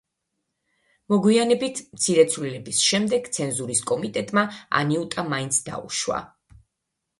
მოგვიანებით, 1.13 1.81
მცირე 1.97 2.25
ცვლილების 2.37 2.81
შემდეგ 2.87 3.29
ცენზურის 3.37 3.83
კომიტეტმა 3.93 4.47
„ანიუტა“ 4.83 5.29
მაინც 5.37 5.63
დაუშვა. 5.71 6.21